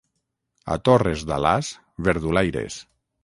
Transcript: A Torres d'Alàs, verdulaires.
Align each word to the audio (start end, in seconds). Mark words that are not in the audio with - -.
A 0.75 0.77
Torres 0.87 1.25
d'Alàs, 1.31 1.69
verdulaires. 2.09 2.79